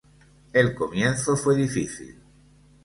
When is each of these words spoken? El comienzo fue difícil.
El 0.51 0.73
comienzo 0.73 1.37
fue 1.37 1.55
difícil. 1.55 2.19